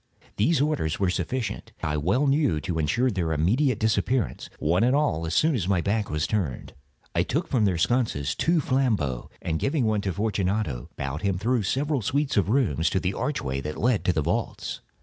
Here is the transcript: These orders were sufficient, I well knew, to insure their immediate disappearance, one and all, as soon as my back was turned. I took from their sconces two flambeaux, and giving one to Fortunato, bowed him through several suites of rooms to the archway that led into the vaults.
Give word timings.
These 0.37 0.61
orders 0.61 0.99
were 0.99 1.11
sufficient, 1.11 1.73
I 1.83 1.95
well 1.95 2.25
knew, 2.25 2.59
to 2.61 2.79
insure 2.79 3.11
their 3.11 3.31
immediate 3.33 3.77
disappearance, 3.77 4.49
one 4.57 4.83
and 4.83 4.95
all, 4.95 5.27
as 5.27 5.35
soon 5.35 5.53
as 5.53 5.67
my 5.67 5.79
back 5.79 6.09
was 6.09 6.25
turned. 6.25 6.73
I 7.13 7.21
took 7.21 7.47
from 7.47 7.65
their 7.65 7.77
sconces 7.77 8.33
two 8.33 8.61
flambeaux, 8.61 9.29
and 9.43 9.59
giving 9.59 9.85
one 9.85 10.01
to 10.01 10.11
Fortunato, 10.11 10.89
bowed 10.97 11.21
him 11.21 11.37
through 11.37 11.61
several 11.61 12.01
suites 12.01 12.35
of 12.35 12.49
rooms 12.49 12.89
to 12.89 12.99
the 12.99 13.13
archway 13.13 13.61
that 13.61 13.77
led 13.77 13.99
into 13.99 14.13
the 14.13 14.23
vaults. 14.23 14.81